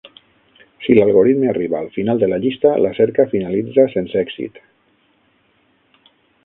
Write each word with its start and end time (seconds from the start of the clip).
Si 0.85 0.93
l"algoritme 0.93 1.49
arriba 1.51 1.77
al 1.81 1.91
final 1.99 2.23
de 2.23 2.31
la 2.31 2.39
llista, 2.47 2.73
la 2.87 2.93
cerca 3.01 3.29
finalitza 3.35 3.87
sense 3.93 4.21
èxit. 4.27 4.61